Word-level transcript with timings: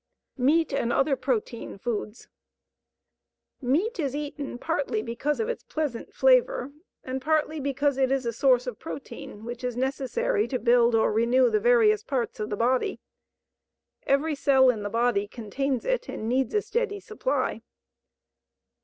MEAT 0.39 0.73
AND 0.73 0.91
OTHER 0.91 1.15
PROTEIN 1.15 1.77
FOODS 1.77 2.27
Meat 3.61 3.99
is 3.99 4.15
eaten 4.15 4.57
partly 4.57 5.03
because 5.03 5.39
of 5.39 5.47
its 5.47 5.63
pleasant 5.63 6.11
flavor 6.11 6.71
and 7.03 7.21
partly 7.21 7.59
because 7.59 7.97
it 7.99 8.11
is 8.11 8.25
a 8.25 8.33
source 8.33 8.65
of 8.65 8.79
protein 8.79 9.45
which 9.45 9.63
is 9.63 9.77
necessary 9.77 10.47
to 10.47 10.57
build 10.57 10.95
or 10.95 11.13
renew 11.13 11.51
the 11.51 11.59
various 11.59 12.01
parts 12.01 12.39
of 12.39 12.49
the 12.49 12.57
body. 12.57 12.99
Every 14.07 14.33
cell 14.33 14.71
in 14.71 14.81
the 14.81 14.89
body 14.89 15.27
contains 15.27 15.85
it 15.85 16.09
and 16.09 16.27
needs 16.27 16.55
a 16.55 16.63
steady 16.63 16.99
supply. 16.99 17.61